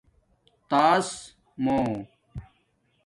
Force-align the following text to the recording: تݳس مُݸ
تݳس 0.69 1.09
مُݸ 1.63 1.77